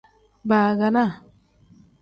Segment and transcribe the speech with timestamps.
[0.49, 1.11] Baaganaa.